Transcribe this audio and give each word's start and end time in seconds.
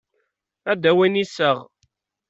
Ad 0.71 0.77
d-awin 0.81 1.21
iseɣ. 1.23 1.57